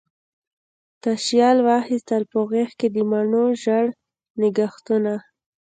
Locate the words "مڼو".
3.09-3.45